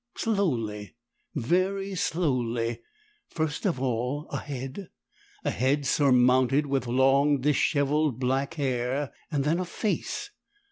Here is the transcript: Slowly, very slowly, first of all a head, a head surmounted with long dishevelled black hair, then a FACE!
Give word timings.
Slowly, 0.17 0.95
very 1.35 1.93
slowly, 1.93 2.79
first 3.27 3.67
of 3.67 3.79
all 3.79 4.25
a 4.31 4.39
head, 4.39 4.89
a 5.45 5.51
head 5.51 5.85
surmounted 5.85 6.65
with 6.65 6.87
long 6.87 7.39
dishevelled 7.41 8.19
black 8.19 8.55
hair, 8.55 9.13
then 9.29 9.59
a 9.59 9.65
FACE! 9.65 10.31